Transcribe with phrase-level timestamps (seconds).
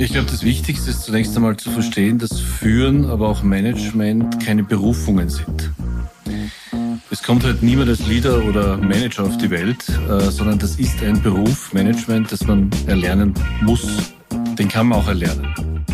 [0.00, 4.62] Ich glaube, das Wichtigste ist zunächst einmal zu verstehen, dass Führen, aber auch Management keine
[4.62, 5.72] Berufungen sind.
[7.10, 11.02] Es kommt halt niemand als Leader oder Manager auf die Welt, äh, sondern das ist
[11.02, 14.12] ein Beruf, Management, das man erlernen muss.
[14.56, 15.84] Den kann man auch erlernen.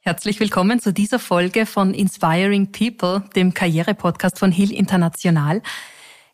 [0.00, 5.62] Herzlich willkommen zu dieser Folge von Inspiring People, dem Karriere-Podcast von Hill International.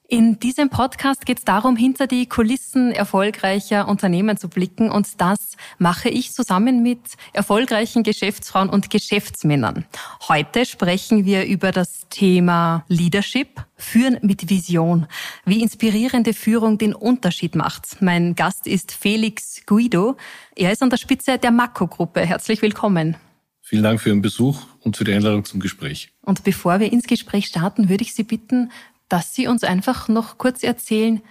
[0.07, 5.57] In diesem Podcast geht es darum, hinter die Kulissen erfolgreicher Unternehmen zu blicken und das
[5.79, 7.01] mache ich zusammen mit
[7.33, 9.87] erfolgreichen Geschäftsfrauen und Geschäftsmännern.
[10.29, 15.07] Heute sprechen wir über das Thema Leadership, Führen mit Vision,
[15.47, 18.03] wie inspirierende Führung den Unterschied macht.
[18.03, 20.19] Mein Gast ist Felix Guido.
[20.55, 22.21] Er ist an der Spitze der Makro-Gruppe.
[22.21, 23.17] Herzlich willkommen.
[23.63, 26.13] Vielen Dank für Ihren Besuch und für die Einladung zum Gespräch.
[26.21, 28.71] Und bevor wir ins Gespräch starten, würde ich Sie bitten,
[29.15, 31.23] dass Sie uns einfach noch kurz erzählen,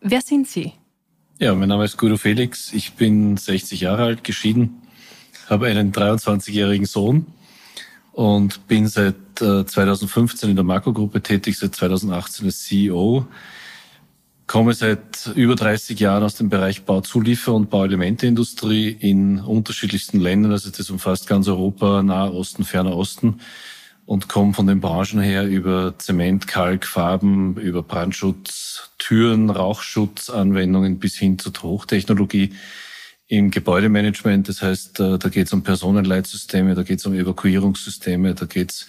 [0.00, 0.72] wer sind Sie?
[1.38, 2.72] Ja, mein Name ist Guido Felix.
[2.72, 4.82] Ich bin 60 Jahre alt, geschieden,
[5.48, 7.26] habe einen 23-jährigen Sohn
[8.10, 13.28] und bin seit 2015 äh, in der Makro-Gruppe tätig, seit 2018 als CEO.
[14.48, 20.50] Komme seit über 30 Jahren aus dem Bereich Bauzuliefer- und Bauelementeindustrie in unterschiedlichsten Ländern.
[20.50, 23.38] Also das umfasst ganz Europa, Nahe Osten, Ferner Osten
[24.06, 31.16] und komme von den Branchen her über Zement, Kalk, Farben, über Brandschutz, Türen, Rauchschutzanwendungen bis
[31.16, 32.52] hin zu Hochtechnologie
[33.28, 34.48] im Gebäudemanagement.
[34.48, 38.72] Das heißt, äh, da geht es um Personenleitsysteme, da geht es um Evakuierungssysteme, da geht
[38.72, 38.88] es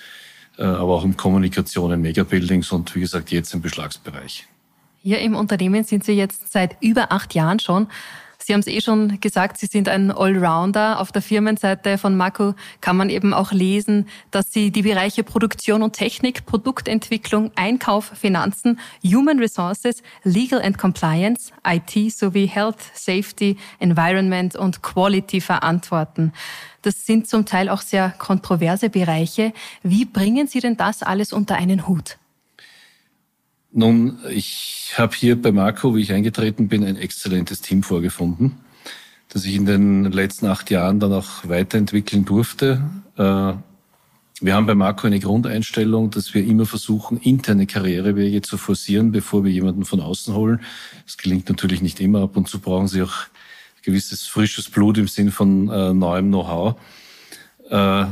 [0.57, 4.47] äh, aber auch um Kommunikation in Megabuildings und wie gesagt jetzt im Beschlagsbereich.
[5.03, 7.87] Hier im Unternehmen sind Sie jetzt seit über acht Jahren schon.
[8.43, 10.99] Sie haben es eh schon gesagt, Sie sind ein Allrounder.
[10.99, 15.83] Auf der Firmenseite von Mako kann man eben auch lesen, dass Sie die Bereiche Produktion
[15.83, 24.55] und Technik, Produktentwicklung, Einkauf, Finanzen, Human Resources, Legal and Compliance, IT sowie Health, Safety, Environment
[24.55, 26.33] und Quality verantworten.
[26.81, 29.53] Das sind zum Teil auch sehr kontroverse Bereiche.
[29.83, 32.17] Wie bringen Sie denn das alles unter einen Hut?
[33.73, 38.57] Nun, ich habe hier bei Marco, wie ich eingetreten bin, ein exzellentes Team vorgefunden,
[39.29, 42.81] das ich in den letzten acht Jahren dann auch weiterentwickeln durfte.
[43.15, 43.53] Äh,
[44.43, 49.45] wir haben bei Marco eine Grundeinstellung, dass wir immer versuchen, interne Karrierewege zu forcieren, bevor
[49.45, 50.59] wir jemanden von außen holen.
[51.05, 52.23] Das gelingt natürlich nicht immer.
[52.23, 53.27] Ab und zu brauchen sie auch
[53.83, 56.75] gewisses frisches Blut im Sinn von äh, neuem Know-how.
[57.69, 58.05] Äh,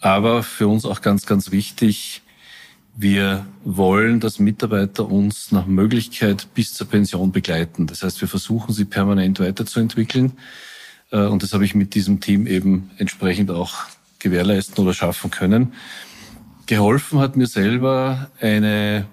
[0.00, 2.22] aber für uns auch ganz, ganz wichtig,
[3.00, 7.86] wir wollen, dass Mitarbeiter uns nach Möglichkeit bis zur Pension begleiten.
[7.86, 10.32] Das heißt, wir versuchen sie permanent weiterzuentwickeln.
[11.10, 13.74] Äh, und das habe ich mit diesem Team eben entsprechend auch
[14.18, 15.72] gewährleisten oder schaffen können.
[16.66, 19.06] Geholfen hat mir selber eine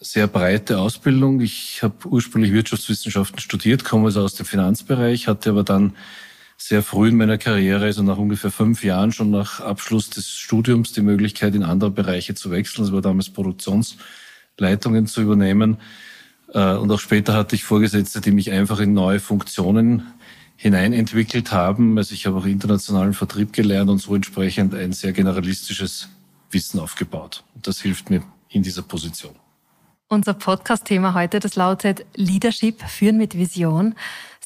[0.00, 1.40] sehr breite Ausbildung.
[1.40, 5.94] Ich habe ursprünglich Wirtschaftswissenschaften studiert, komme also aus dem Finanzbereich, hatte aber dann
[6.66, 10.92] sehr früh in meiner Karriere, also nach ungefähr fünf Jahren schon nach Abschluss des Studiums,
[10.92, 12.84] die Möglichkeit, in andere Bereiche zu wechseln.
[12.84, 15.76] Das war damals Produktionsleitungen zu übernehmen.
[16.54, 20.06] Äh, und auch später hatte ich Vorgesetzte, die mich einfach in neue Funktionen
[20.56, 21.98] hineinentwickelt haben.
[21.98, 26.08] Also ich habe auch internationalen Vertrieb gelernt und so entsprechend ein sehr generalistisches
[26.50, 27.44] Wissen aufgebaut.
[27.54, 29.34] Und das hilft mir in dieser Position.
[30.08, 33.94] Unser Podcast-Thema heute, das lautet Leadership, Führen mit Vision.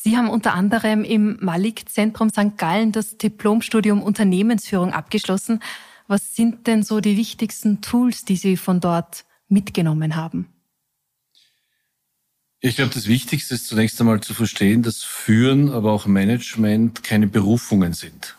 [0.01, 2.57] Sie haben unter anderem im Malik-Zentrum St.
[2.57, 5.61] Gallen das Diplomstudium Unternehmensführung abgeschlossen.
[6.07, 10.47] Was sind denn so die wichtigsten Tools, die Sie von dort mitgenommen haben?
[12.61, 17.27] Ich glaube, das Wichtigste ist zunächst einmal zu verstehen, dass Führen, aber auch Management keine
[17.29, 18.37] Berufungen sind.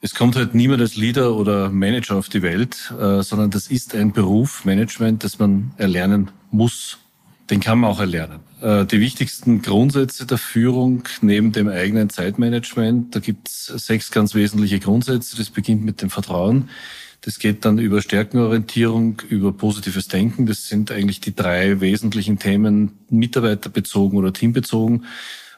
[0.00, 3.94] Es kommt halt niemand als Leader oder Manager auf die Welt, äh, sondern das ist
[3.94, 6.98] ein Beruf, Management, das man erlernen muss
[7.50, 8.40] den kann man auch erlernen.
[8.60, 14.34] Äh, die wichtigsten Grundsätze der Führung neben dem eigenen Zeitmanagement, da gibt es sechs ganz
[14.34, 15.36] wesentliche Grundsätze.
[15.36, 16.70] Das beginnt mit dem Vertrauen.
[17.20, 20.46] Das geht dann über Stärkenorientierung, über positives Denken.
[20.46, 25.04] Das sind eigentlich die drei wesentlichen Themen, mitarbeiterbezogen oder teambezogen.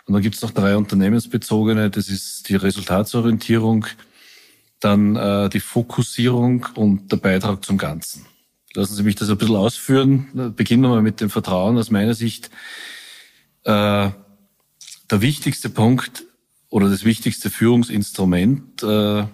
[0.07, 1.91] Und dann gibt es noch drei unternehmensbezogene.
[1.91, 3.87] Das ist die Resultatsorientierung,
[4.81, 8.25] dann äh, die Fokussierung und der Beitrag zum Ganzen.
[8.75, 10.55] Lassen Sie mich das ein bisschen ausführen.
[10.57, 11.77] Beginnen wir mal mit dem Vertrauen.
[11.77, 12.51] Aus meiner Sicht
[13.69, 14.15] der
[15.11, 16.25] wichtigste Punkt
[16.71, 19.25] oder das wichtigste Führungsinstrument äh,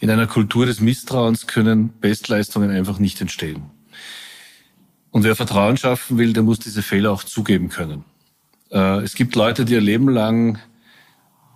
[0.00, 3.64] in einer Kultur des Misstrauens können Bestleistungen einfach nicht entstehen.
[5.10, 8.04] Und wer Vertrauen schaffen will, der muss diese Fehler auch zugeben können.
[8.70, 10.58] Äh, es gibt Leute, die ihr Leben lang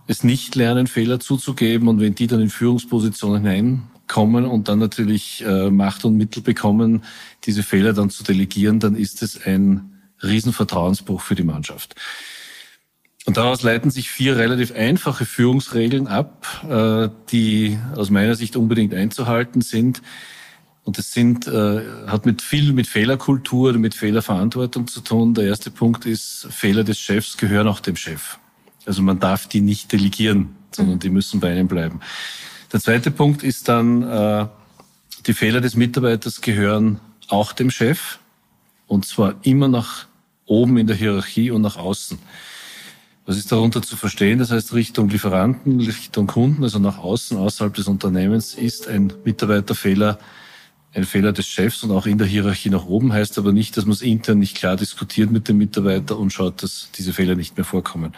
[0.06, 4.80] es nicht lernen, Fehler zuzugeben und wenn die dann in Führungspositionen hinein kommen und dann
[4.80, 7.04] natürlich äh, Macht und Mittel bekommen,
[7.44, 9.89] diese Fehler dann zu delegieren, dann ist es ein
[10.22, 11.94] Riesenvertrauensbruch für die Mannschaft.
[13.26, 18.94] Und daraus leiten sich vier relativ einfache Führungsregeln ab, äh, die aus meiner Sicht unbedingt
[18.94, 20.02] einzuhalten sind.
[20.84, 25.34] Und das sind, äh, hat mit viel mit Fehlerkultur oder mit Fehlerverantwortung zu tun.
[25.34, 28.38] Der erste Punkt ist, Fehler des Chefs gehören auch dem Chef.
[28.86, 32.00] Also man darf die nicht delegieren, sondern die müssen bei einem bleiben.
[32.72, 34.46] Der zweite Punkt ist dann, äh,
[35.26, 38.18] die Fehler des Mitarbeiters gehören auch dem Chef.
[38.86, 40.06] Und zwar immer nach
[40.50, 42.18] oben in der Hierarchie und nach außen.
[43.26, 44.38] Was ist darunter zu verstehen?
[44.38, 50.18] Das heißt, Richtung Lieferanten, Richtung Kunden, also nach außen, außerhalb des Unternehmens, ist ein Mitarbeiterfehler
[50.92, 53.84] ein Fehler des Chefs und auch in der Hierarchie nach oben heißt aber nicht, dass
[53.84, 57.56] man es intern nicht klar diskutiert mit dem Mitarbeiter und schaut, dass diese Fehler nicht
[57.56, 58.12] mehr vorkommen.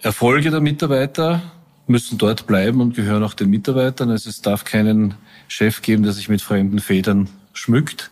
[0.00, 1.42] Erfolge der Mitarbeiter
[1.86, 4.10] müssen dort bleiben und gehören auch den Mitarbeitern.
[4.10, 5.14] Also es darf keinen
[5.48, 8.10] Chef geben, der sich mit fremden Federn schmückt.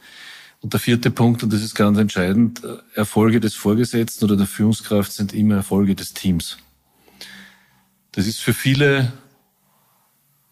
[0.63, 2.63] Und der vierte Punkt, und das ist ganz entscheidend,
[2.95, 6.57] Erfolge des Vorgesetzten oder der Führungskraft sind immer Erfolge des Teams.
[8.13, 9.13] Das ist für viele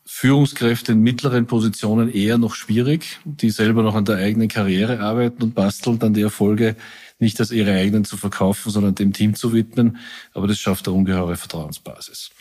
[0.04, 5.42] Führungskräfte in mittleren Positionen eher noch schwierig, die selber noch an der eigenen Karriere arbeiten
[5.44, 6.74] und basteln, dann die Erfolge
[7.20, 9.98] nicht als ihre eigenen zu verkaufen, sondern dem Team zu widmen.
[10.34, 12.32] Aber das schafft eine ungeheure Vertrauensbasis.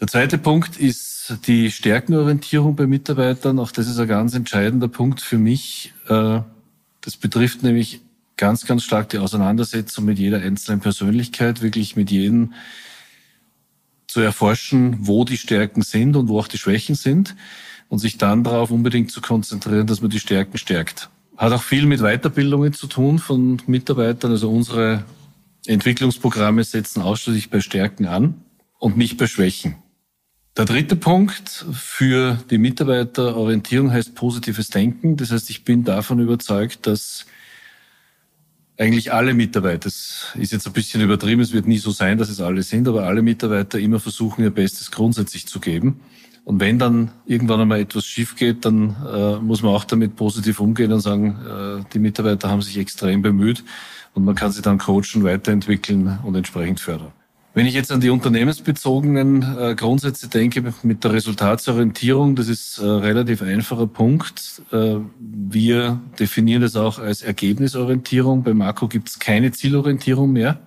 [0.00, 3.60] Der zweite Punkt ist die Stärkenorientierung bei Mitarbeitern.
[3.60, 5.94] Auch das ist ein ganz entscheidender Punkt für mich.
[6.08, 6.40] Äh,
[7.00, 8.00] das betrifft nämlich
[8.36, 12.54] ganz, ganz stark die Auseinandersetzung mit jeder einzelnen Persönlichkeit, wirklich mit jedem
[14.08, 17.36] zu erforschen, wo die Stärken sind und wo auch die Schwächen sind
[17.88, 21.08] und sich dann darauf unbedingt zu konzentrieren, dass man die Stärken stärkt.
[21.36, 24.32] Hat auch viel mit Weiterbildungen zu tun von Mitarbeitern.
[24.32, 25.04] Also unsere
[25.66, 28.42] Entwicklungsprogramme setzen ausschließlich bei Stärken an
[28.80, 29.76] und nicht bei Schwächen.
[30.56, 35.16] Der dritte Punkt für die Mitarbeiterorientierung heißt positives Denken.
[35.16, 37.26] Das heißt, ich bin davon überzeugt, dass
[38.78, 42.28] eigentlich alle Mitarbeiter, das ist jetzt ein bisschen übertrieben, es wird nie so sein, dass
[42.28, 46.00] es alle sind, aber alle Mitarbeiter immer versuchen, ihr Bestes grundsätzlich zu geben.
[46.44, 50.60] Und wenn dann irgendwann einmal etwas schief geht, dann äh, muss man auch damit positiv
[50.60, 53.64] umgehen und sagen, äh, die Mitarbeiter haben sich extrem bemüht
[54.12, 57.12] und man kann sie dann coachen, weiterentwickeln und entsprechend fördern.
[57.56, 62.98] Wenn ich jetzt an die unternehmensbezogenen äh, Grundsätze denke, mit der Resultatsorientierung, das ist ein
[62.98, 64.60] relativ einfacher Punkt.
[64.72, 68.42] Äh, wir definieren das auch als Ergebnisorientierung.
[68.42, 70.58] Bei Marco gibt es keine Zielorientierung mehr.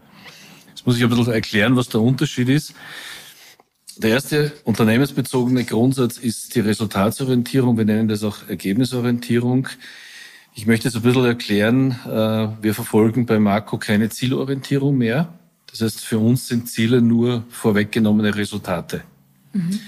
[0.70, 2.74] Jetzt muss ich ein bisschen erklären, was der Unterschied ist.
[3.98, 7.78] Der erste unternehmensbezogene Grundsatz ist die Resultatsorientierung.
[7.78, 9.68] Wir nennen das auch Ergebnisorientierung.
[10.56, 12.00] Ich möchte es ein bisschen erklären.
[12.06, 15.37] Äh, wir verfolgen bei Marco keine Zielorientierung mehr.
[15.70, 19.04] Das heißt, für uns sind Ziele nur vorweggenommene Resultate.
[19.54, 19.80] Mhm.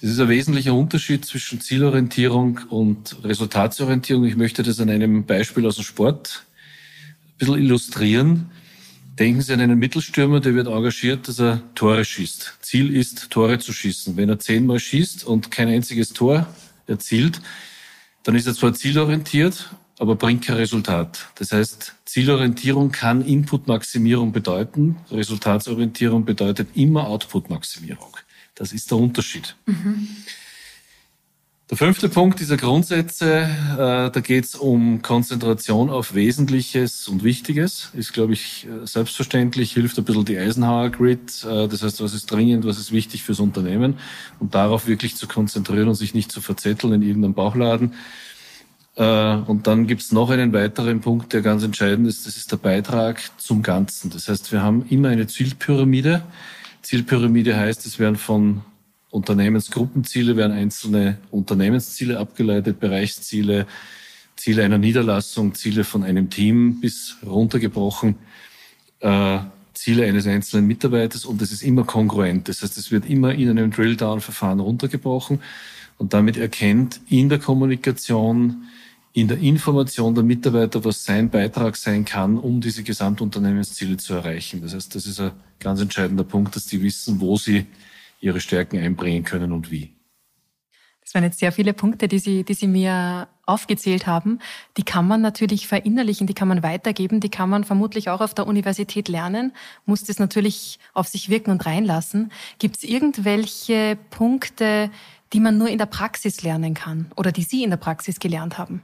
[0.00, 4.24] Das ist ein wesentlicher Unterschied zwischen Zielorientierung und Resultatsorientierung.
[4.24, 6.44] Ich möchte das an einem Beispiel aus dem Sport
[7.10, 8.50] ein bisschen illustrieren.
[9.18, 12.58] Denken Sie an einen Mittelstürmer, der wird engagiert, dass er Tore schießt.
[12.60, 14.16] Ziel ist, Tore zu schießen.
[14.16, 16.46] Wenn er zehnmal schießt und kein einziges Tor
[16.86, 17.40] erzielt,
[18.22, 21.26] dann ist er zwar zielorientiert, aber bringt kein Resultat.
[21.36, 24.96] Das heißt, Zielorientierung kann Input-Maximierung bedeuten.
[25.10, 28.16] Resultatsorientierung bedeutet immer Output-Maximierung.
[28.54, 29.56] Das ist der Unterschied.
[29.66, 30.08] Mhm.
[31.70, 37.90] Der fünfte Punkt dieser Grundsätze, äh, da geht es um Konzentration auf Wesentliches und Wichtiges.
[37.92, 41.44] Ist, glaube ich, äh, selbstverständlich, hilft ein bisschen die Eisenhower Grid.
[41.44, 43.98] Äh, das heißt, was ist dringend, was ist wichtig fürs Unternehmen
[44.40, 47.92] und darauf wirklich zu konzentrieren und sich nicht zu verzetteln in irgendeinem Bauchladen.
[48.98, 52.50] Äh, und dann gibt es noch einen weiteren Punkt, der ganz entscheidend ist, das ist
[52.50, 54.10] der Beitrag zum Ganzen.
[54.10, 56.22] Das heißt, wir haben immer eine Zielpyramide.
[56.82, 58.62] Zielpyramide heißt, es werden von
[59.10, 63.66] Unternehmensgruppenziele, werden einzelne Unternehmensziele abgeleitet, Bereichsziele,
[64.36, 68.16] Ziele einer Niederlassung, Ziele von einem Team bis runtergebrochen,
[69.00, 69.38] äh,
[69.74, 72.48] Ziele eines einzelnen Mitarbeiters und es ist immer kongruent.
[72.48, 75.40] Das heißt, es wird immer in einem Drill-Down-Verfahren runtergebrochen
[75.98, 78.64] und damit erkennt in der Kommunikation
[79.12, 84.62] in der Information der Mitarbeiter, was sein Beitrag sein kann, um diese Gesamtunternehmensziele zu erreichen.
[84.62, 87.66] Das heißt, das ist ein ganz entscheidender Punkt, dass die wissen, wo sie
[88.20, 89.94] ihre Stärken einbringen können und wie.
[91.08, 94.40] Das waren jetzt sehr viele Punkte, die Sie, die Sie mir aufgezählt haben.
[94.76, 98.34] Die kann man natürlich verinnerlichen, die kann man weitergeben, die kann man vermutlich auch auf
[98.34, 99.52] der Universität lernen,
[99.86, 102.30] muss das natürlich auf sich wirken und reinlassen.
[102.58, 104.90] Gibt es irgendwelche Punkte,
[105.32, 108.58] die man nur in der Praxis lernen kann oder die Sie in der Praxis gelernt
[108.58, 108.82] haben?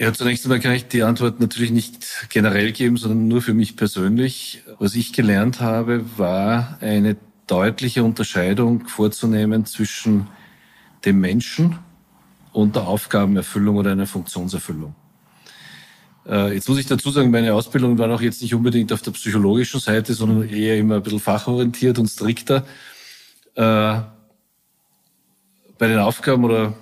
[0.00, 3.74] Ja, zunächst einmal kann ich die Antwort natürlich nicht generell geben, sondern nur für mich
[3.74, 4.62] persönlich.
[4.78, 7.16] Was ich gelernt habe, war eine
[7.48, 10.28] deutliche Unterscheidung vorzunehmen zwischen
[11.04, 11.80] dem Menschen
[12.52, 14.94] und der Aufgabenerfüllung oder einer Funktionserfüllung.
[16.28, 19.10] Äh, jetzt muss ich dazu sagen, meine Ausbildung war auch jetzt nicht unbedingt auf der
[19.10, 22.64] psychologischen Seite, sondern eher immer ein bisschen fachorientiert und strikter.
[23.56, 24.00] Äh,
[25.76, 26.74] bei den Aufgaben oder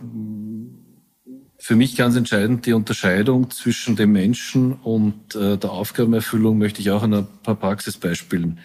[1.67, 6.93] für mich ganz entscheidend die Unterscheidung zwischen dem Menschen und äh, der Aufgabenerfüllung möchte ich
[6.93, 8.61] auch an ein paar Praxisbeispielen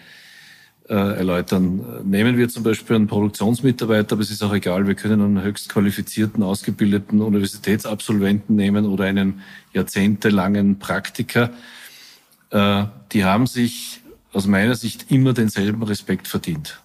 [0.88, 2.04] äh, erläutern.
[2.04, 5.68] Nehmen wir zum Beispiel einen Produktionsmitarbeiter, aber es ist auch egal, wir können einen höchst
[5.68, 9.40] qualifizierten, ausgebildeten Universitätsabsolventen nehmen oder einen
[9.72, 11.50] jahrzehntelangen Praktiker.
[12.50, 14.00] Äh, die haben sich
[14.32, 16.80] aus meiner Sicht immer denselben Respekt verdient.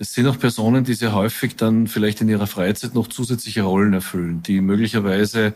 [0.00, 3.92] Das sind auch Personen, die sehr häufig dann vielleicht in ihrer Freizeit noch zusätzliche Rollen
[3.92, 5.52] erfüllen, die möglicherweise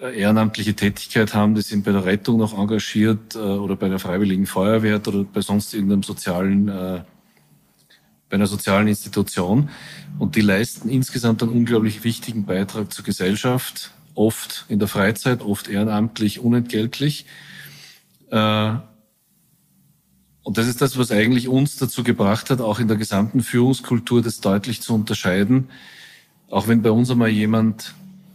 [0.00, 3.98] äh, ehrenamtliche Tätigkeit haben, die sind bei der Rettung noch engagiert äh, oder bei der
[3.98, 7.02] Freiwilligen Feuerwehr oder bei sonst irgendeinem sozialen, äh,
[8.30, 9.68] bei einer sozialen Institution.
[10.18, 15.68] Und die leisten insgesamt einen unglaublich wichtigen Beitrag zur Gesellschaft, oft in der Freizeit, oft
[15.68, 17.26] ehrenamtlich, unentgeltlich.
[20.50, 24.40] Das ist das, was eigentlich uns dazu gebracht hat, auch in der gesamten Führungskultur das
[24.40, 25.68] deutlich zu unterscheiden.
[26.50, 27.94] Auch wenn bei uns einmal jemand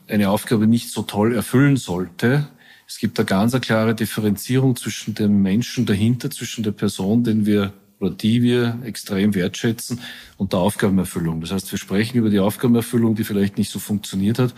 [0.10, 2.50] eine Aufgabe nicht so toll erfüllen sollte,
[2.86, 7.46] es gibt da ganz eine klare Differenzierung zwischen dem Menschen dahinter, zwischen der Person, den
[7.46, 10.02] wir oder die wir extrem wertschätzen
[10.36, 11.40] und der Aufgabenerfüllung.
[11.40, 14.54] Das heißt, wir sprechen über die Aufgabenerfüllung, die vielleicht nicht so funktioniert hat,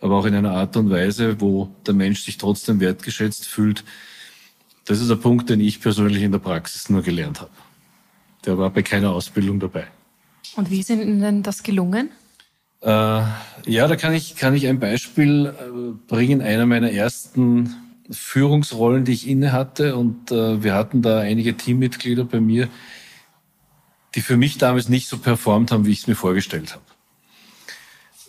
[0.00, 3.84] aber auch in einer Art und Weise, wo der Mensch sich trotzdem wertgeschätzt fühlt,
[4.86, 7.50] das ist ein Punkt, den ich persönlich in der Praxis nur gelernt habe.
[8.46, 9.86] Der war bei keiner Ausbildung dabei.
[10.54, 12.10] Und wie ist Ihnen denn das gelungen?
[12.80, 15.52] Äh, ja, da kann ich, kann ich ein Beispiel äh,
[16.08, 16.40] bringen.
[16.40, 17.74] Einer meiner ersten
[18.10, 19.96] Führungsrollen, die ich inne hatte.
[19.96, 22.68] Und äh, wir hatten da einige Teammitglieder bei mir,
[24.14, 26.78] die für mich damals nicht so performt haben, wie ich es mir vorgestellt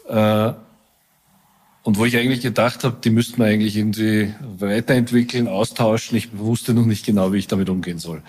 [0.07, 0.57] habe.
[0.57, 0.66] Äh,
[1.87, 6.17] und wo ich eigentlich gedacht habe, die müssten wir eigentlich irgendwie weiterentwickeln, austauschen.
[6.17, 8.23] Ich wusste noch nicht genau, wie ich damit umgehen soll.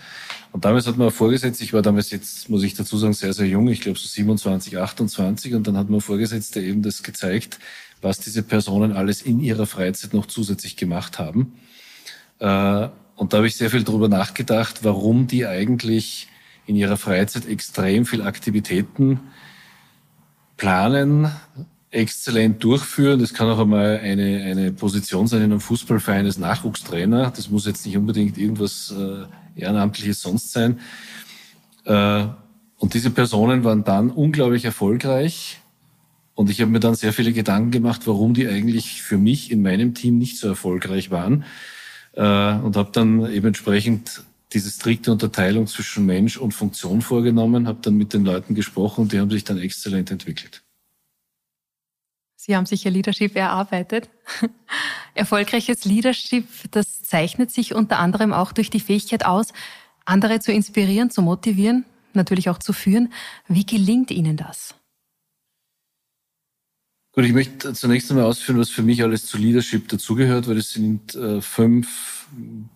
[0.53, 3.49] Und damals hat man vorgesetzt, ich war damals jetzt, muss ich dazu sagen, sehr, sehr
[3.49, 7.59] jung, ich glaube so 27, 28, und dann hat man Vorgesetzte eben das gezeigt,
[8.01, 11.55] was diese Personen alles in ihrer Freizeit noch zusätzlich gemacht haben.
[12.39, 16.29] Äh, und da habe ich sehr viel darüber nachgedacht, warum die eigentlich
[16.69, 19.19] in ihrer Freizeit extrem viel Aktivitäten
[20.57, 21.33] planen,
[21.91, 23.21] exzellent durchführen.
[23.21, 27.31] Das kann auch einmal eine, eine Position sein in einem Fußballverein als Nachwuchstrainer.
[27.31, 30.81] Das muss jetzt nicht unbedingt irgendwas äh, Ehrenamtliches sonst sein.
[31.85, 32.25] Äh,
[32.77, 35.61] und diese Personen waren dann unglaublich erfolgreich.
[36.35, 39.63] Und ich habe mir dann sehr viele Gedanken gemacht, warum die eigentlich für mich in
[39.63, 41.45] meinem Team nicht so erfolgreich waren.
[42.13, 47.81] Äh, und habe dann eben entsprechend diese strikte Unterteilung zwischen Mensch und Funktion vorgenommen, habe
[47.83, 50.63] dann mit den Leuten gesprochen und die haben sich dann exzellent entwickelt.
[52.49, 54.09] Sie haben sicher Leadership erarbeitet.
[55.15, 59.53] Erfolgreiches Leadership, das zeichnet sich unter anderem auch durch die Fähigkeit aus,
[60.07, 63.13] andere zu inspirieren, zu motivieren, natürlich auch zu führen.
[63.49, 64.75] Wie gelingt Ihnen das?
[67.13, 70.73] Gut, ich möchte zunächst einmal ausführen, was für mich alles zu Leadership dazugehört, weil es
[70.73, 72.29] sind äh, fünf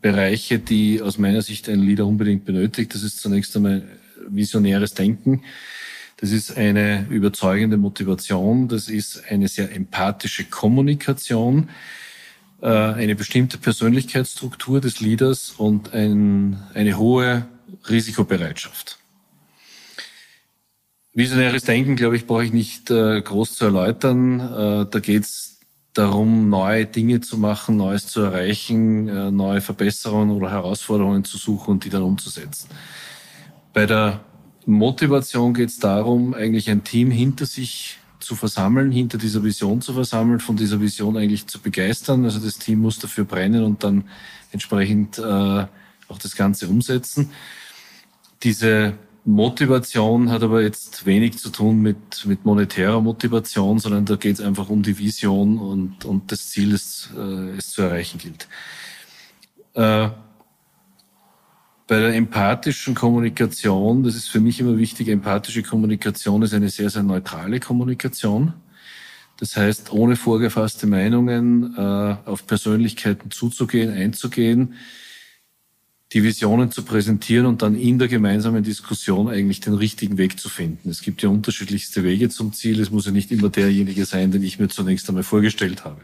[0.02, 2.95] Bereiche, die aus meiner Sicht ein Leader unbedingt benötigt.
[2.95, 3.88] Das ist zunächst einmal
[4.29, 5.43] visionäres Denken.
[6.23, 11.69] Das ist eine überzeugende Motivation, das ist eine sehr empathische Kommunikation,
[12.61, 17.49] äh, eine bestimmte Persönlichkeitsstruktur des Leaders und ein, eine hohe
[17.88, 19.00] Risikobereitschaft.
[21.12, 24.38] Visionäres Denken, glaube ich, brauche ich nicht äh, groß zu erläutern.
[24.38, 25.59] Äh, da geht es
[25.93, 31.85] darum, neue Dinge zu machen, Neues zu erreichen, neue Verbesserungen oder Herausforderungen zu suchen und
[31.85, 32.69] die dann umzusetzen.
[33.75, 34.21] Bei der
[34.66, 39.92] Motivation geht es darum, eigentlich ein Team hinter sich zu versammeln, hinter dieser Vision zu
[39.95, 42.25] versammeln, von dieser Vision eigentlich zu begeistern.
[42.25, 44.04] Also das Team muss dafür brennen und dann
[44.52, 47.31] entsprechend äh, auch das Ganze umsetzen.
[48.42, 54.35] Diese Motivation hat aber jetzt wenig zu tun mit, mit monetärer Motivation, sondern da geht
[54.35, 58.49] es einfach um die Vision und, und das Ziel, das äh, es zu erreichen gilt.
[59.75, 60.11] Äh,
[61.92, 66.88] bei der empathischen Kommunikation, das ist für mich immer wichtig, empathische Kommunikation ist eine sehr,
[66.88, 68.54] sehr neutrale Kommunikation.
[69.38, 71.80] Das heißt, ohne vorgefasste Meinungen äh,
[72.25, 74.72] auf Persönlichkeiten zuzugehen, einzugehen,
[76.14, 80.49] die Visionen zu präsentieren und dann in der gemeinsamen Diskussion eigentlich den richtigen Weg zu
[80.49, 80.88] finden.
[80.88, 82.80] Es gibt ja unterschiedlichste Wege zum Ziel.
[82.80, 86.00] Es muss ja nicht immer derjenige sein, den ich mir zunächst einmal vorgestellt habe.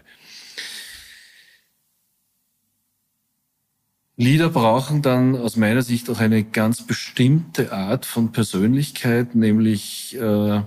[4.20, 10.62] Lieder brauchen dann aus meiner Sicht auch eine ganz bestimmte Art von Persönlichkeit, nämlich äh,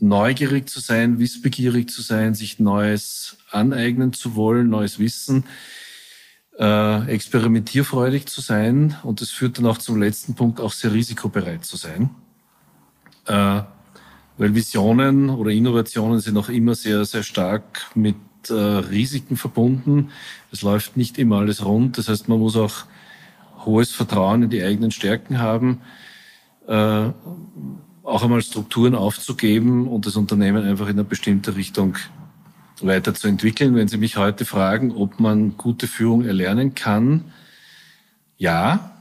[0.00, 5.44] neugierig zu sein, wissbegierig zu sein, sich Neues aneignen zu wollen, neues Wissen,
[6.58, 8.96] äh, experimentierfreudig zu sein.
[9.04, 12.10] Und das führt dann auch zum letzten Punkt, auch sehr risikobereit zu sein.
[13.26, 13.62] Äh,
[14.36, 18.16] weil Visionen oder Innovationen sind auch immer sehr, sehr stark mit
[18.48, 20.10] äh, Risiken verbunden.
[20.50, 21.98] Es läuft nicht immer alles rund.
[21.98, 22.84] Das heißt, man muss auch
[23.66, 25.82] hohes Vertrauen in die eigenen Stärken haben,
[26.66, 27.10] äh,
[28.02, 31.96] auch einmal Strukturen aufzugeben und das Unternehmen einfach in eine bestimmte Richtung
[32.80, 33.74] weiterzuentwickeln.
[33.74, 37.32] Wenn Sie mich heute fragen, ob man gute Führung erlernen kann,
[38.38, 38.99] ja,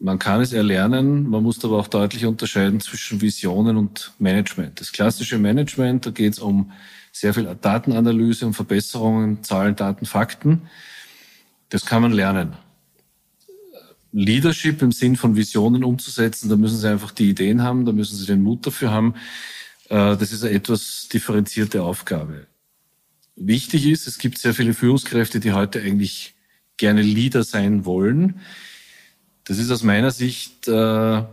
[0.00, 4.80] man kann es erlernen, man muss aber auch deutlich unterscheiden zwischen Visionen und Management.
[4.80, 6.72] Das klassische Management, da geht es um
[7.12, 10.62] sehr viel Datenanalyse, um Verbesserungen, Zahlen, Daten, Fakten.
[11.68, 12.54] Das kann man lernen.
[14.12, 18.16] Leadership im Sinn von Visionen umzusetzen, da müssen Sie einfach die Ideen haben, da müssen
[18.16, 19.14] Sie den Mut dafür haben.
[19.90, 22.46] Äh, das ist eine etwas differenzierte Aufgabe.
[23.36, 26.34] Wichtig ist, es gibt sehr viele Führungskräfte, die heute eigentlich
[26.78, 28.40] gerne Leader sein wollen.
[29.50, 31.26] Das ist aus meiner Sicht äh, ein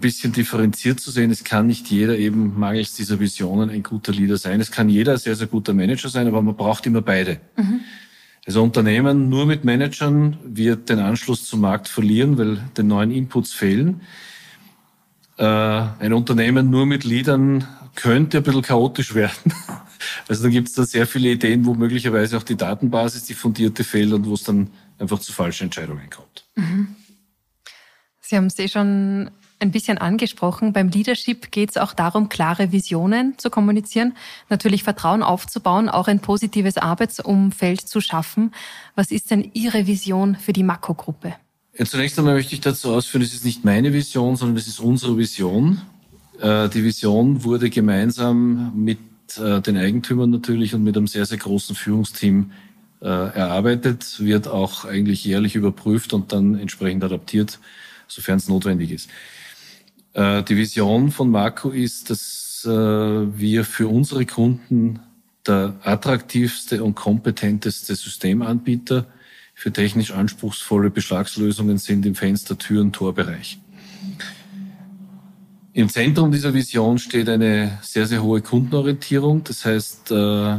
[0.00, 1.30] bisschen differenziert zu sehen.
[1.30, 4.62] Es kann nicht jeder eben mangels dieser Visionen ein guter Leader sein.
[4.62, 7.38] Es kann jeder sehr, sehr guter Manager sein, aber man braucht immer beide.
[7.58, 7.80] Mhm.
[8.46, 13.52] Also Unternehmen nur mit Managern wird den Anschluss zum Markt verlieren, weil den neuen Inputs
[13.52, 14.00] fehlen.
[15.36, 19.52] Äh, ein Unternehmen nur mit Leadern könnte ein bisschen chaotisch werden.
[20.28, 23.84] Also da gibt es da sehr viele Ideen, wo möglicherweise auch die Datenbasis, die fundierte
[23.84, 26.44] fehlt und wo es dann einfach zu falschen Entscheidungen kommt.
[26.56, 26.94] Mhm.
[28.20, 29.30] Sie haben es eh schon
[29.60, 30.72] ein bisschen angesprochen.
[30.72, 34.14] Beim Leadership geht es auch darum, klare Visionen zu kommunizieren,
[34.48, 38.52] natürlich Vertrauen aufzubauen, auch ein positives Arbeitsumfeld zu schaffen.
[38.94, 41.34] Was ist denn Ihre Vision für die Makro-Gruppe?
[41.76, 44.80] Ja, zunächst einmal möchte ich dazu ausführen, es ist nicht meine Vision, sondern es ist
[44.80, 45.80] unsere Vision.
[46.40, 48.98] Äh, die Vision wurde gemeinsam mit
[49.38, 52.52] äh, den Eigentümern natürlich und mit einem sehr, sehr großen Führungsteam
[53.00, 57.58] äh, erarbeitet, wird auch eigentlich jährlich überprüft und dann entsprechend adaptiert,
[58.08, 59.08] sofern es notwendig ist.
[60.14, 65.00] Äh, die Vision von Marco ist, dass äh, wir für unsere Kunden
[65.46, 69.06] der attraktivste und kompetenteste Systemanbieter
[69.54, 73.58] für technisch anspruchsvolle Beschlagslösungen sind im Fenster, Türen, Torbereich.
[75.72, 79.44] Im Zentrum dieser Vision steht eine sehr, sehr hohe Kundenorientierung.
[79.44, 80.58] Das heißt, äh,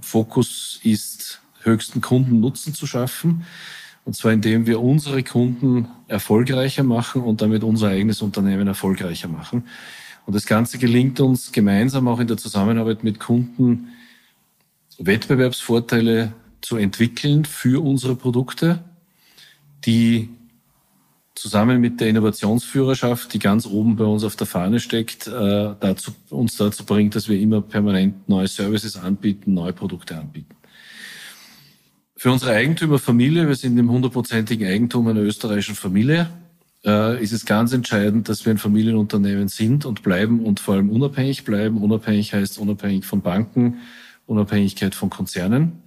[0.00, 3.44] Fokus ist, höchsten Kundennutzen zu schaffen.
[4.04, 9.64] Und zwar indem wir unsere Kunden erfolgreicher machen und damit unser eigenes Unternehmen erfolgreicher machen.
[10.26, 13.88] Und das Ganze gelingt uns gemeinsam auch in der Zusammenarbeit mit Kunden
[14.98, 18.84] Wettbewerbsvorteile zu entwickeln für unsere Produkte,
[19.84, 20.28] die
[21.34, 26.12] zusammen mit der Innovationsführerschaft, die ganz oben bei uns auf der Fahne steckt, äh, dazu,
[26.30, 30.54] uns dazu bringt, dass wir immer permanent neue Services anbieten, neue Produkte anbieten.
[32.16, 36.30] Für unsere Eigentümerfamilie, wir sind im hundertprozentigen Eigentum einer österreichischen Familie,
[36.84, 40.90] äh, ist es ganz entscheidend, dass wir ein Familienunternehmen sind und bleiben und vor allem
[40.90, 41.78] unabhängig bleiben.
[41.78, 43.78] Unabhängig heißt unabhängig von Banken,
[44.26, 45.83] Unabhängigkeit von Konzernen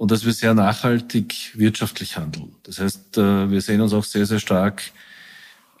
[0.00, 2.56] und dass wir sehr nachhaltig wirtschaftlich handeln.
[2.62, 4.92] Das heißt, äh, wir sehen uns auch sehr, sehr stark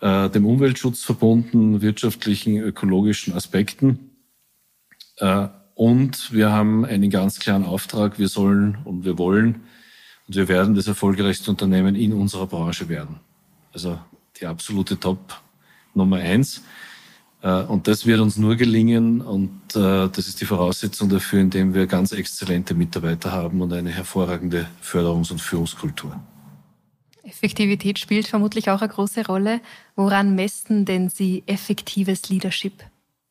[0.02, 4.10] äh, dem Umweltschutz verbunden, wirtschaftlichen, ökologischen Aspekten.
[5.74, 8.18] Und wir haben einen ganz klaren Auftrag.
[8.18, 9.62] Wir sollen und wir wollen
[10.26, 13.20] und wir werden das erfolgreichste Unternehmen in unserer Branche werden.
[13.74, 13.98] Also
[14.38, 15.40] die absolute Top
[15.94, 16.62] Nummer eins.
[17.42, 21.74] Äh, und das wird uns nur gelingen und äh, das ist die Voraussetzung dafür, indem
[21.74, 26.18] wir ganz exzellente Mitarbeiter haben und eine hervorragende Förderungs- und Führungskultur.
[27.22, 29.60] Effektivität spielt vermutlich auch eine große Rolle.
[29.94, 32.84] Woran messen denn Sie effektives Leadership?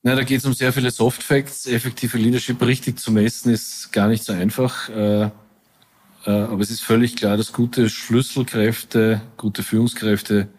[0.03, 1.65] Na, da geht es um sehr viele Soft Facts.
[1.65, 4.89] Effektive Leadership richtig zu messen ist gar nicht so einfach.
[4.89, 5.29] Äh,
[6.25, 10.49] aber es ist völlig klar, dass gute Schlüsselkräfte, gute Führungskräfte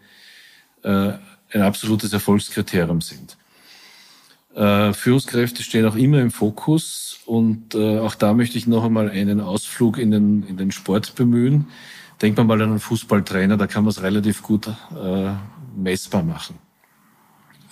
[1.52, 3.36] ein absolutes Erfolgskriterium sind.
[4.54, 9.10] Äh, Führungskräfte stehen auch immer im Fokus und äh, auch da möchte ich noch einmal
[9.10, 11.68] einen Ausflug in den, in den Sport bemühen.
[12.20, 15.32] Denkt man mal an einen Fußballtrainer, da kann man es relativ gut äh,
[15.76, 16.58] messbar machen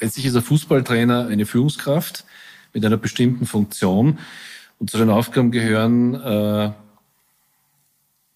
[0.01, 2.25] letztlich ist ein Fußballtrainer eine Führungskraft
[2.73, 4.19] mit einer bestimmten Funktion.
[4.79, 6.73] Und zu den Aufgaben gehören, äh,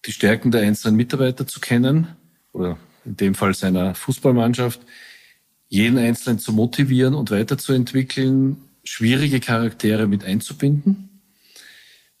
[0.05, 2.07] die Stärken der einzelnen Mitarbeiter zu kennen
[2.51, 4.81] oder in dem Fall seiner Fußballmannschaft,
[5.73, 11.09] jeden Einzelnen zu motivieren und weiterzuentwickeln, schwierige Charaktere mit einzubinden,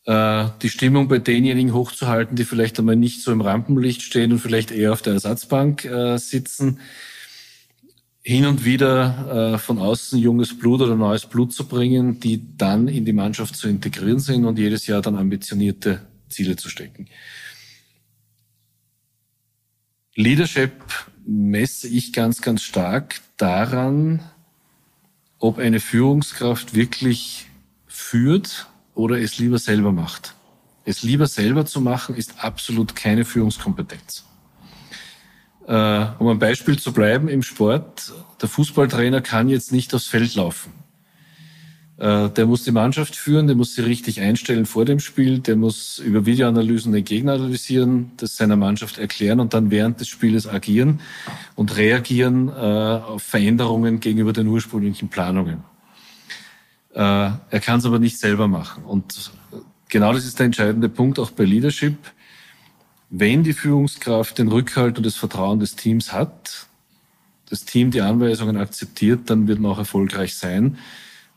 [0.05, 4.39] äh, die Stimmung bei denjenigen hochzuhalten, die vielleicht einmal nicht so im Rampenlicht stehen und
[4.39, 6.79] vielleicht eher auf der Ersatzbank äh, sitzen,
[8.23, 12.87] hin und wieder äh, von außen junges Blut oder neues Blut zu bringen, die dann
[12.87, 17.07] in die Mannschaft zu integrieren sind und jedes Jahr dann ambitionierte Ziele zu stecken.
[20.15, 20.71] Leadership
[21.25, 24.19] messe ich ganz, ganz stark daran,
[25.39, 27.47] ob eine Führungskraft wirklich
[27.87, 30.35] führt oder es lieber selber macht.
[30.85, 34.25] Es lieber selber zu machen, ist absolut keine Führungskompetenz.
[35.67, 40.35] Äh, um ein Beispiel zu bleiben im Sport, der Fußballtrainer kann jetzt nicht aufs Feld
[40.35, 40.82] laufen.
[42.03, 45.55] Äh, der muss die Mannschaft führen, der muss sie richtig einstellen vor dem Spiel, der
[45.55, 50.47] muss über Videoanalysen den Gegner analysieren, das seiner Mannschaft erklären und dann während des Spieles
[50.47, 50.99] agieren
[51.55, 55.63] und reagieren äh, auf Veränderungen gegenüber den ursprünglichen Planungen.
[56.95, 58.83] er kann es aber nicht selber machen.
[58.83, 59.31] Und
[59.89, 61.97] genau das ist der entscheidende Punkt auch bei Leadership
[63.15, 66.65] wenn die Führungskraft den Rückhalt und das Vertrauen des Teams hat,
[67.47, 70.79] das Team die Anweisungen akzeptiert, dann wird man auch erfolgreich sein.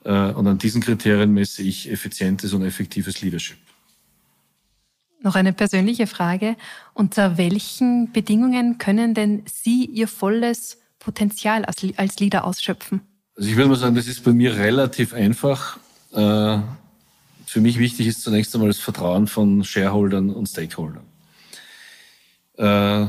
[0.07, 3.59] Äh, und an diesen Kriterien messe ich effizientes und effektives Leadership.
[5.21, 6.57] Noch eine persönliche Frage.
[6.95, 13.01] Unter welchen Bedingungen können denn Sie Ihr volles Potenzial als, als Leader ausschöpfen?
[13.37, 15.79] Also ich würde mal sagen, das ist bei mir relativ einfach.
[16.13, 16.59] Äh,
[17.45, 21.05] für mich wichtig ist zunächst einmal das Vertrauen von Shareholdern und Stakeholdern.
[22.59, 23.07] Äh,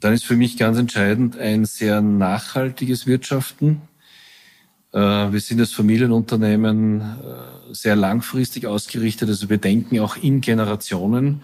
[0.00, 3.82] dann ist für mich ganz entscheidend ein sehr nachhaltiges Wirtschaften.
[4.92, 4.98] Äh,
[5.32, 7.04] wir sind als Familienunternehmen äh,
[7.72, 9.28] sehr langfristig ausgerichtet.
[9.28, 11.42] Also wir denken auch in Generationen.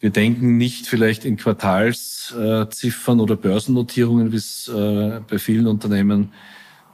[0.00, 6.32] Wir denken nicht vielleicht in Quartalsziffern oder Börsennotierungen, wie es bei vielen Unternehmen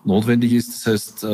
[0.05, 0.87] notwendig ist.
[0.87, 1.27] Das heißt,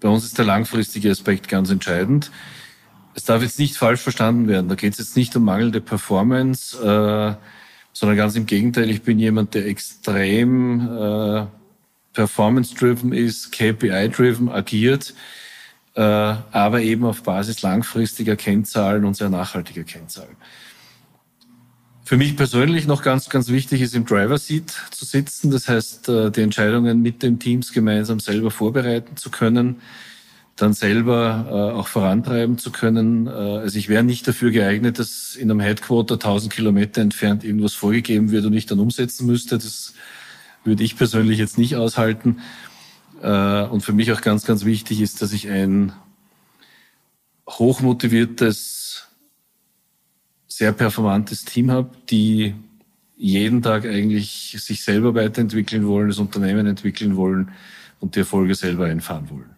[0.00, 2.32] bei uns ist der langfristige Aspekt ganz entscheidend.
[3.16, 4.68] Es darf jetzt nicht falsch verstanden werden.
[4.68, 7.34] Da geht es jetzt nicht um mangelnde Performance, äh,
[7.94, 8.90] sondern ganz im Gegenteil.
[8.90, 11.46] Ich bin jemand, der extrem äh,
[12.16, 15.14] performance-driven ist, KPI-driven agiert,
[15.94, 20.36] äh, aber eben auf Basis langfristiger Kennzahlen und sehr nachhaltiger Kennzahlen.
[22.04, 25.50] Für mich persönlich noch ganz, ganz wichtig ist, im Driver Seat zu sitzen.
[25.50, 29.76] Das heißt, äh, die Entscheidungen mit den Teams gemeinsam selber vorbereiten zu können
[30.56, 33.26] dann selber äh, auch vorantreiben zu können.
[33.26, 37.74] Äh, also ich wäre nicht dafür geeignet, dass in einem Headquarter 1000 Kilometer entfernt irgendwas
[37.74, 39.58] vorgegeben wird und ich dann umsetzen müsste.
[39.58, 39.92] Das
[40.66, 42.40] würde ich persönlich jetzt nicht aushalten.
[43.22, 45.92] Äh, und für mich auch ganz, ganz wichtig ist, dass ich ein
[47.48, 49.08] hochmotiviertes,
[50.48, 52.54] sehr performantes Team habe, die
[53.16, 57.52] jeden Tag eigentlich sich selber weiterentwickeln wollen, das Unternehmen entwickeln wollen
[58.00, 59.56] und die Erfolge selber einfahren wollen.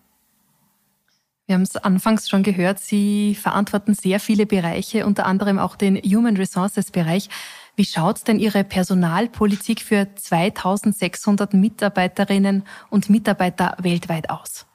[1.46, 5.96] Wir haben es anfangs schon gehört, Sie verantworten sehr viele Bereiche, unter anderem auch den
[5.96, 7.30] Human Resources Bereich.
[7.78, 14.66] Wie schaut denn Ihre Personalpolitik für 2600 Mitarbeiterinnen und Mitarbeiter weltweit aus?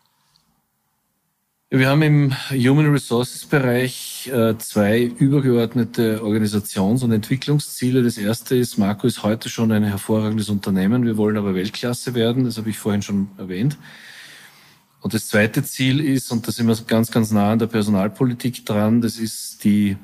[1.69, 8.03] Wir haben im Human Resources Bereich äh, zwei übergeordnete Organisations- und Entwicklungsziele.
[8.03, 11.03] Das erste ist, Marco ist heute schon ein hervorragendes Unternehmen.
[11.05, 12.45] Wir wollen aber Weltklasse werden.
[12.45, 13.75] Das habe ich vorhin schon erwähnt.
[15.01, 18.65] Und das zweite Ziel ist, und da sind wir ganz, ganz nah an der Personalpolitik
[18.65, 19.97] dran, das ist die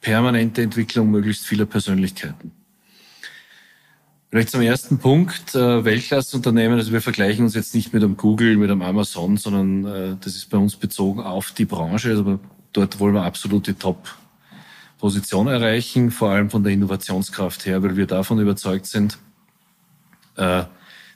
[0.00, 2.52] permanente Entwicklung möglichst vieler Persönlichkeiten.
[4.30, 8.58] Vielleicht zum ersten Punkt, äh, Weltklasseunternehmen, also wir vergleichen uns jetzt nicht mit einem Google,
[8.58, 12.10] mit einem Amazon, sondern äh, das ist bei uns bezogen auf die Branche.
[12.10, 12.38] Also
[12.74, 18.06] dort wollen wir absolut die Top-Position erreichen, vor allem von der Innovationskraft her, weil wir
[18.06, 19.16] davon überzeugt sind,
[20.36, 20.64] äh,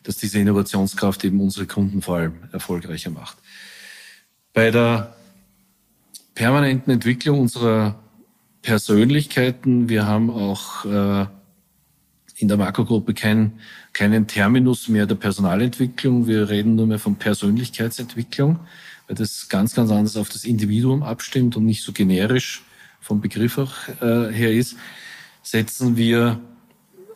[0.04, 3.36] dass diese Innovationskraft eben unsere Kunden vor allem erfolgreicher macht.
[4.54, 5.14] Bei der
[6.34, 8.01] permanenten Entwicklung unserer
[8.62, 11.26] Persönlichkeiten, wir haben auch äh,
[12.36, 13.52] in der Makrogruppe kein,
[13.92, 16.26] keinen Terminus mehr der Personalentwicklung.
[16.26, 18.60] Wir reden nur mehr von Persönlichkeitsentwicklung,
[19.06, 22.62] weil das ganz, ganz anders auf das Individuum abstimmt und nicht so generisch
[23.00, 24.76] vom Begriff auch äh, her ist.
[25.42, 26.40] Setzen wir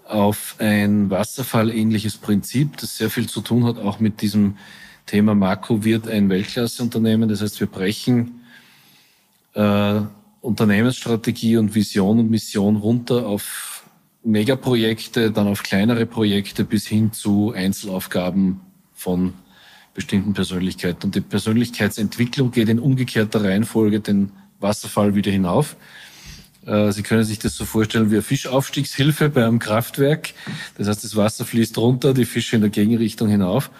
[0.04, 4.56] auf ein wasserfallähnliches Prinzip, das sehr viel zu tun hat, auch mit diesem
[5.06, 7.28] Thema Makro wird ein Weltklasseunternehmen.
[7.28, 8.40] Das heißt, wir brechen
[9.54, 10.00] äh,
[10.46, 13.84] Unternehmensstrategie und Vision und Mission runter auf
[14.22, 18.60] Megaprojekte, dann auf kleinere Projekte bis hin zu Einzelaufgaben
[18.94, 19.34] von
[19.94, 21.06] bestimmten Persönlichkeiten.
[21.06, 25.76] Und die Persönlichkeitsentwicklung geht in umgekehrter Reihenfolge den Wasserfall wieder hinauf.
[26.66, 30.34] Äh, Sie können sich das so vorstellen wie eine Fischaufstiegshilfe bei einem Kraftwerk.
[30.76, 33.70] Das heißt, das Wasser fließt runter, die Fische in der Gegenrichtung hinauf.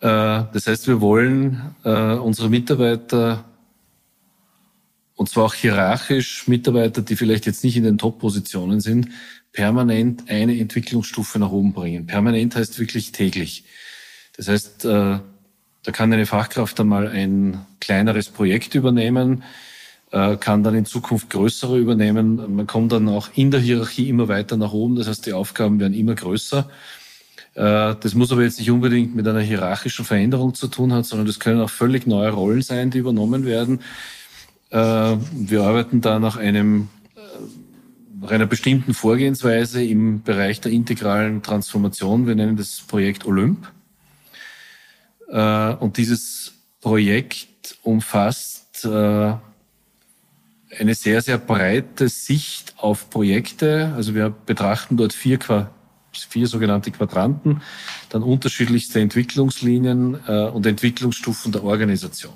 [0.00, 0.06] Äh,
[0.52, 3.44] das heißt, wir wollen äh, unsere Mitarbeiter
[5.16, 9.08] und zwar auch hierarchisch Mitarbeiter, die vielleicht jetzt nicht in den Top-Positionen sind,
[9.52, 12.06] permanent eine Entwicklungsstufe nach oben bringen.
[12.06, 13.64] Permanent heißt wirklich täglich.
[14.36, 15.18] Das heißt, äh,
[15.82, 19.44] da kann eine Fachkraft dann mal ein kleineres Projekt übernehmen,
[20.10, 22.54] äh, kann dann in Zukunft größere übernehmen.
[22.54, 24.96] Man kommt dann auch in der Hierarchie immer weiter nach oben.
[24.96, 26.68] Das heißt, die Aufgaben werden immer größer.
[27.54, 31.26] Äh, das muss aber jetzt nicht unbedingt mit einer hierarchischen Veränderung zu tun haben, sondern
[31.26, 33.80] das können auch völlig neue Rollen sein, die übernommen werden.
[34.76, 36.88] Wir arbeiten da nach einem
[38.20, 42.26] nach einer bestimmten Vorgehensweise im Bereich der integralen Transformation.
[42.26, 43.70] Wir nennen das Projekt Olymp.
[45.28, 49.34] Äh, und dieses Projekt umfasst äh,
[50.78, 53.92] eine sehr, sehr breite Sicht auf Projekte.
[53.96, 55.38] Also wir betrachten dort vier,
[56.12, 57.62] vier sogenannte Quadranten,
[58.08, 62.34] dann unterschiedlichste Entwicklungslinien äh, und Entwicklungsstufen der Organisation.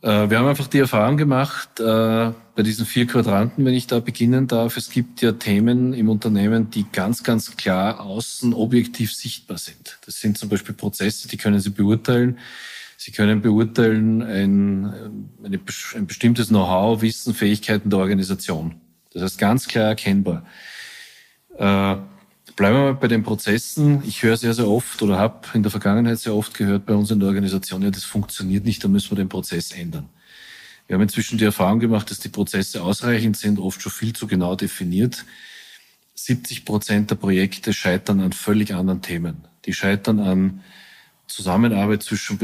[0.00, 4.00] Äh, wir haben einfach die Erfahrung gemacht, äh, bei diesen vier Quadranten, wenn ich da
[4.00, 9.58] beginnen darf, es gibt ja Themen im Unternehmen, die ganz, ganz klar außen objektiv sichtbar
[9.58, 9.98] sind.
[10.06, 12.38] Das sind zum Beispiel Prozesse, die können Sie beurteilen.
[12.96, 14.92] Sie können beurteilen ein,
[15.44, 15.60] eine,
[15.94, 18.74] ein bestimmtes Know-how, Wissen, Fähigkeiten der Organisation.
[19.12, 20.44] Das heißt ganz klar erkennbar.
[21.56, 21.96] Äh,
[22.58, 24.02] Bleiben wir mal bei den Prozessen.
[24.04, 27.08] Ich höre sehr, sehr oft oder habe in der Vergangenheit sehr oft gehört bei uns
[27.12, 30.08] in der Organisation, ja, das funktioniert nicht, da müssen wir den Prozess ändern.
[30.88, 34.26] Wir haben inzwischen die Erfahrung gemacht, dass die Prozesse ausreichend sind, oft schon viel zu
[34.26, 35.24] genau definiert.
[36.16, 39.44] 70 Prozent der Projekte scheitern an völlig anderen Themen.
[39.64, 40.64] Die scheitern an
[41.28, 42.40] Zusammenarbeit zwischen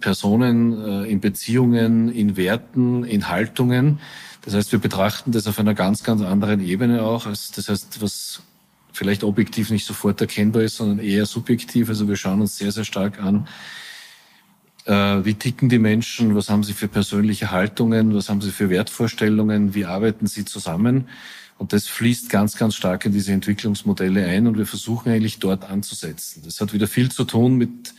[0.00, 4.00] Personen, äh, in Beziehungen, in Werten, in Haltungen.
[4.42, 7.24] Das heißt, wir betrachten das auf einer ganz, ganz anderen Ebene auch.
[7.24, 8.42] Das heißt, was
[8.92, 11.88] vielleicht objektiv nicht sofort erkennbar ist, sondern eher subjektiv.
[11.88, 13.46] Also wir schauen uns sehr, sehr stark an,
[14.86, 18.70] äh, wie ticken die Menschen, was haben sie für persönliche Haltungen, was haben sie für
[18.70, 21.08] Wertvorstellungen, wie arbeiten sie zusammen.
[21.58, 25.68] Und das fließt ganz, ganz stark in diese Entwicklungsmodelle ein und wir versuchen eigentlich dort
[25.68, 26.42] anzusetzen.
[26.44, 27.92] Das hat wieder viel zu tun mit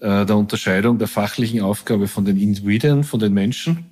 [0.00, 3.86] äh, der Unterscheidung der fachlichen Aufgabe von den Individuen, von den Menschen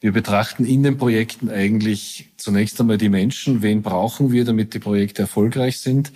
[0.00, 3.62] wir betrachten in den Projekten eigentlich zunächst einmal die Menschen.
[3.62, 6.12] Wen brauchen wir, damit die Projekte erfolgreich sind?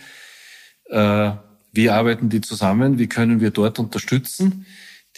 [0.87, 1.33] Äh,
[1.73, 2.99] wie arbeiten die zusammen?
[2.99, 4.65] Wie können wir dort unterstützen?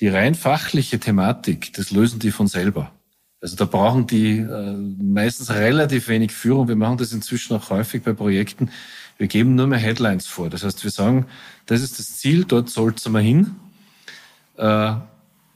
[0.01, 2.93] Die rein fachliche Thematik, das lösen die von selber.
[3.41, 6.69] Also da brauchen die äh, meistens relativ wenig Führung.
[6.69, 8.71] Wir machen das inzwischen auch häufig bei Projekten.
[9.19, 10.51] Wir geben nur mehr Headlines vor.
[10.51, 11.27] Das heißt, wir sagen,
[11.67, 13.55] das ist das Ziel, dort soll es mal hin.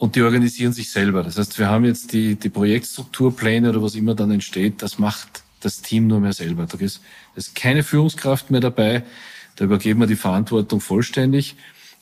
[0.01, 1.23] Und die organisieren sich selber.
[1.23, 5.43] Das heißt, wir haben jetzt die, die Projektstrukturpläne oder was immer dann entsteht, das macht
[5.61, 6.65] das Team nur mehr selber.
[6.65, 7.03] Da ist,
[7.35, 9.05] da ist keine Führungskraft mehr dabei.
[9.57, 11.55] Da übergeben wir die Verantwortung vollständig.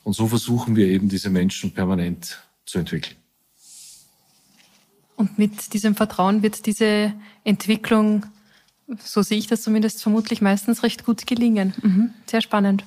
[0.05, 3.17] Und so versuchen wir eben diese Menschen permanent zu entwickeln.
[5.17, 8.27] Und mit diesem Vertrauen wird diese Entwicklung,
[9.01, 11.75] so sehe ich das zumindest vermutlich meistens recht gut gelingen.
[11.83, 12.85] Mhm, sehr spannend.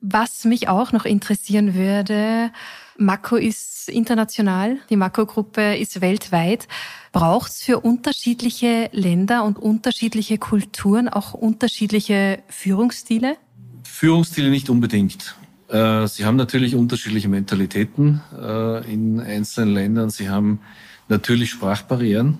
[0.00, 2.50] Was mich auch noch interessieren würde,
[3.00, 6.66] Mako ist international, die Mako-Gruppe ist weltweit.
[7.12, 13.36] Braucht es für unterschiedliche Länder und unterschiedliche Kulturen auch unterschiedliche Führungsstile?
[13.84, 15.36] Führungsstile nicht unbedingt.
[15.68, 20.10] Äh, sie haben natürlich unterschiedliche Mentalitäten äh, in einzelnen Ländern.
[20.10, 20.60] Sie haben
[21.08, 22.38] natürlich Sprachbarrieren.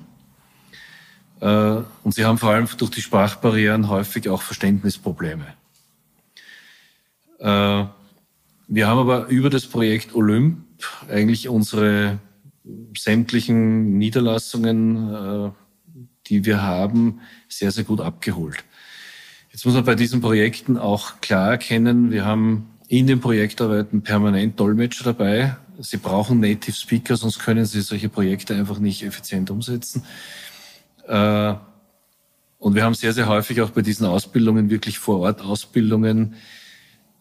[1.41, 5.47] Äh, und sie haben vor allem durch die Sprachbarrieren häufig auch Verständnisprobleme.
[8.71, 10.59] Wir haben aber über das Projekt Olymp
[11.09, 12.19] eigentlich unsere
[12.95, 15.51] sämtlichen Niederlassungen, äh,
[16.27, 18.63] die wir haben, sehr, sehr gut abgeholt.
[19.51, 24.61] Jetzt muss man bei diesen Projekten auch klar erkennen, wir haben in den Projektarbeiten permanent
[24.61, 25.57] Dolmetscher dabei.
[25.79, 30.03] Sie brauchen Native Speaker, sonst können Sie solche Projekte einfach nicht effizient umsetzen.
[31.07, 31.55] Äh,
[32.59, 36.35] und wir haben sehr, sehr häufig auch bei diesen Ausbildungen wirklich vor Ort Ausbildungen,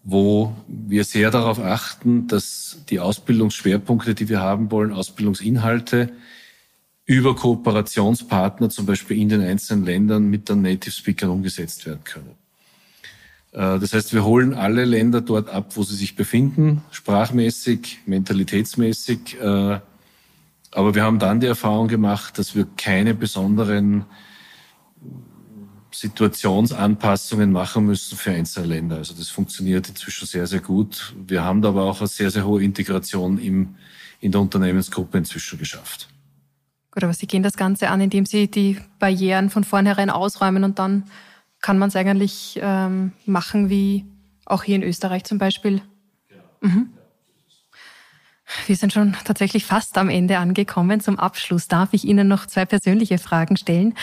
[0.10, 6.14] wo wir sehr darauf achten, dass die Ausbildungsschwerpunkte, die wir haben wollen, Ausbildungsinhalte
[7.06, 12.32] über Kooperationspartner, zum Beispiel in den einzelnen Ländern, mit den Native Speakern umgesetzt werden können.
[13.52, 19.36] Äh, das heißt, wir holen alle Länder dort ab, wo sie sich befinden, sprachmäßig, mentalitätsmäßig.
[19.42, 19.80] Äh,
[20.72, 24.06] aber wir haben dann die Erfahrung gemacht, dass wir keine besonderen
[26.00, 28.98] Situationsanpassungen machen müssen für einzelne Länder.
[28.98, 31.16] Also das funktioniert inzwischen sehr, sehr gut.
[31.26, 33.76] Wir haben da aber auch eine sehr, sehr hohe Integration im,
[34.20, 36.08] in der Unternehmensgruppe inzwischen geschafft.
[36.92, 40.78] Gut, aber Sie gehen das Ganze an, indem Sie die Barrieren von vornherein ausräumen und
[40.78, 41.04] dann
[41.62, 44.06] kann man es eigentlich ähm, machen, wie
[44.46, 45.82] auch hier in Österreich zum Beispiel.
[46.30, 46.38] Ja.
[46.70, 46.90] Mhm.
[48.68, 51.02] Wir sind schon tatsächlich fast am Ende angekommen.
[51.02, 53.96] Zum Abschluss darf ich Ihnen noch zwei persönliche Fragen stellen.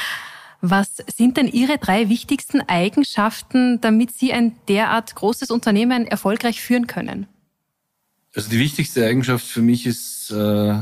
[0.66, 6.86] Was sind denn Ihre drei wichtigsten Eigenschaften, damit Sie ein derart großes Unternehmen erfolgreich führen
[6.86, 7.26] können?
[8.34, 10.78] Also die wichtigste Eigenschaft für mich ist äh,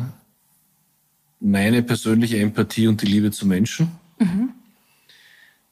[1.40, 3.90] meine persönliche Empathie und die Liebe zu Menschen.
[4.20, 4.50] Mhm.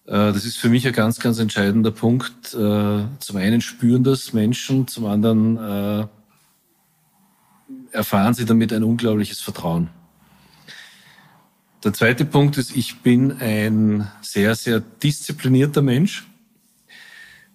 [0.06, 2.52] Äh, das ist für mich ein ganz, ganz entscheidender Punkt.
[2.52, 6.08] Äh, zum einen spüren das Menschen, zum anderen
[7.92, 9.88] erfahren sie damit ein unglaubliches Vertrauen.
[11.82, 16.26] Der zweite Punkt ist, ich bin ein sehr, sehr disziplinierter Mensch.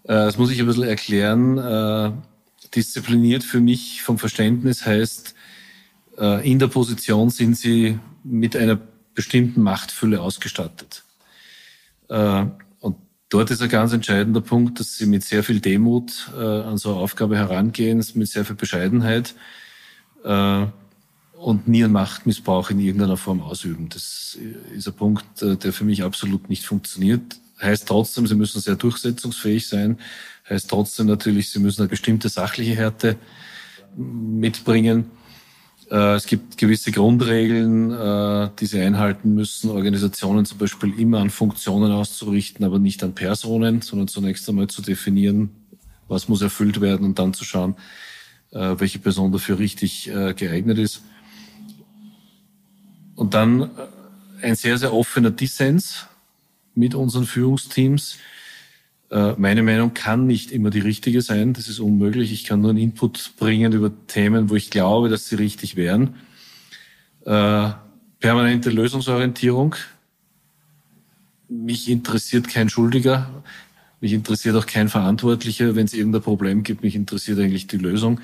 [0.03, 2.23] Das muss ich ein bisschen erklären.
[2.73, 5.35] Diszipliniert für mich vom Verständnis heißt,
[6.41, 8.79] in der Position sind sie mit einer
[9.13, 11.03] bestimmten Machtfülle ausgestattet.
[12.07, 12.95] Und
[13.29, 16.99] dort ist ein ganz entscheidender Punkt, dass sie mit sehr viel Demut an so eine
[16.99, 19.35] Aufgabe herangehen, mit sehr viel Bescheidenheit
[20.23, 20.65] äh,
[21.37, 23.89] und nie einen Machtmissbrauch in irgendeiner Form ausüben.
[23.89, 24.37] Das
[24.75, 27.21] ist ein Punkt, äh, der für mich absolut nicht funktioniert.
[27.61, 29.97] Heißt trotzdem, sie müssen sehr durchsetzungsfähig sein.
[30.49, 33.17] Heißt trotzdem natürlich, sie müssen eine bestimmte sachliche Härte
[33.95, 35.05] mitbringen.
[35.89, 41.29] Äh, es gibt gewisse Grundregeln, äh, die sie einhalten müssen, Organisationen zum Beispiel immer an
[41.29, 45.49] Funktionen auszurichten, aber nicht an Personen, sondern zunächst einmal zu definieren,
[46.07, 47.75] was muss erfüllt werden und dann zu schauen,
[48.51, 51.01] äh, welche Person dafür richtig äh, geeignet ist.
[53.15, 53.67] Und dann äh,
[54.41, 56.07] ein sehr, sehr offener Dissens
[56.73, 58.17] mit unseren Führungsteams.
[59.37, 61.53] Meine Meinung kann nicht immer die richtige sein.
[61.53, 62.33] Das ist unmöglich.
[62.33, 66.15] Ich kann nur einen Input bringen über Themen, wo ich glaube, dass sie richtig wären.
[67.23, 69.75] Permanente Lösungsorientierung.
[71.47, 73.43] Mich interessiert kein Schuldiger.
[74.01, 75.75] Mich interessiert auch kein Verantwortlicher.
[75.75, 78.19] Wenn es irgendein Problem gibt, mich interessiert eigentlich die Lösung.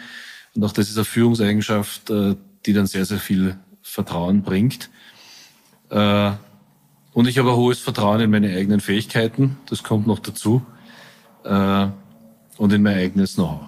[0.55, 4.89] Und auch das ist eine Führungseigenschaft, äh, die dann sehr, sehr viel Vertrauen bringt.
[5.89, 6.31] Äh,
[7.13, 9.57] und ich habe ein hohes Vertrauen in meine eigenen Fähigkeiten.
[9.65, 10.65] Das kommt noch dazu.
[11.43, 11.87] Äh,
[12.57, 13.67] und in mein eigenes Know-how.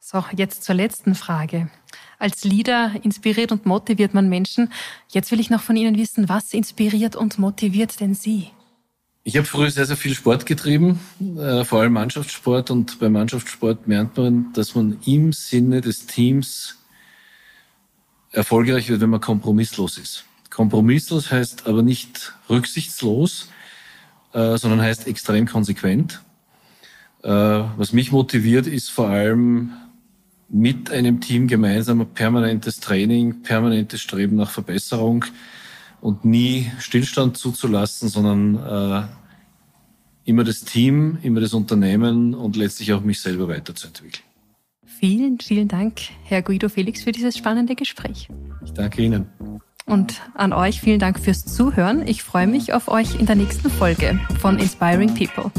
[0.00, 1.70] So, jetzt zur letzten Frage.
[2.18, 4.70] Als Leader inspiriert und motiviert man Menschen.
[5.08, 8.50] Jetzt will ich noch von Ihnen wissen, was inspiriert und motiviert denn Sie?
[9.24, 11.00] Ich habe früher sehr, sehr viel Sport getrieben,
[11.38, 12.70] äh, vor allem Mannschaftssport.
[12.70, 16.76] Und beim Mannschaftssport merkt man, dass man im Sinne des Teams
[18.34, 20.24] erfolgreich wird, wenn man kompromisslos ist.
[20.50, 23.48] Kompromisslos heißt aber nicht rücksichtslos,
[24.32, 26.20] äh, sondern heißt extrem konsequent.
[27.22, 29.72] Äh, was mich motiviert, ist vor allem
[30.48, 35.24] mit einem Team gemeinsam permanentes Training, permanentes Streben nach Verbesserung
[36.00, 39.08] und nie Stillstand zuzulassen, sondern äh,
[40.24, 44.22] immer das Team, immer das Unternehmen und letztlich auch mich selber weiterzuentwickeln.
[45.06, 48.30] Vielen, vielen Dank, Herr Guido Felix, für dieses spannende Gespräch.
[48.64, 49.26] Ich danke Ihnen.
[49.84, 52.08] Und an euch vielen Dank fürs Zuhören.
[52.08, 55.50] Ich freue mich auf euch in der nächsten Folge von Inspiring People.